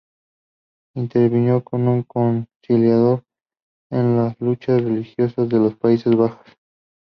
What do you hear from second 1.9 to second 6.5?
conciliador en las luchas religiosas de los Países Bajos.